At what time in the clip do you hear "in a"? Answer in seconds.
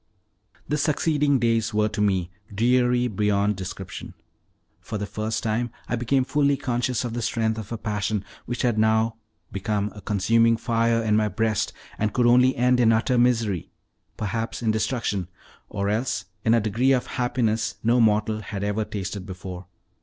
16.43-16.59